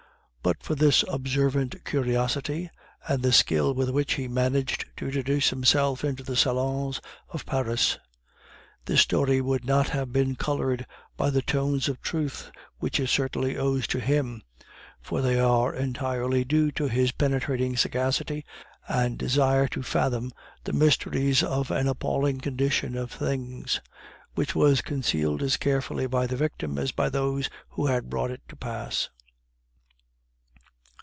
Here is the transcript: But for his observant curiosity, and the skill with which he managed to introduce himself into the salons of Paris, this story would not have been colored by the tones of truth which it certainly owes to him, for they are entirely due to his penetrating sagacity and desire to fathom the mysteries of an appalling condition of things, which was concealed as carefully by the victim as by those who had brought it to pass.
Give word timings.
But 0.43 0.63
for 0.63 0.75
his 0.75 1.05
observant 1.07 1.85
curiosity, 1.85 2.71
and 3.07 3.21
the 3.21 3.31
skill 3.31 3.75
with 3.75 3.91
which 3.91 4.13
he 4.15 4.27
managed 4.27 4.85
to 4.97 5.05
introduce 5.05 5.51
himself 5.51 6.03
into 6.03 6.23
the 6.23 6.35
salons 6.35 6.99
of 7.29 7.45
Paris, 7.45 7.99
this 8.85 9.01
story 9.01 9.39
would 9.39 9.65
not 9.65 9.89
have 9.89 10.11
been 10.11 10.35
colored 10.35 10.87
by 11.15 11.29
the 11.29 11.43
tones 11.43 11.87
of 11.87 12.01
truth 12.01 12.51
which 12.79 12.99
it 12.99 13.09
certainly 13.09 13.55
owes 13.55 13.85
to 13.85 13.99
him, 13.99 14.41
for 14.99 15.21
they 15.21 15.39
are 15.39 15.75
entirely 15.75 16.43
due 16.43 16.71
to 16.71 16.87
his 16.87 17.11
penetrating 17.11 17.77
sagacity 17.77 18.43
and 18.87 19.19
desire 19.19 19.67
to 19.67 19.83
fathom 19.83 20.31
the 20.63 20.73
mysteries 20.73 21.43
of 21.43 21.69
an 21.69 21.87
appalling 21.87 22.39
condition 22.39 22.97
of 22.97 23.11
things, 23.11 23.79
which 24.33 24.55
was 24.55 24.81
concealed 24.81 25.43
as 25.43 25.55
carefully 25.55 26.07
by 26.07 26.25
the 26.25 26.35
victim 26.35 26.79
as 26.79 26.91
by 26.91 27.09
those 27.09 27.47
who 27.69 27.85
had 27.85 28.09
brought 28.09 28.31
it 28.31 28.41
to 28.47 28.55
pass. 28.55 29.07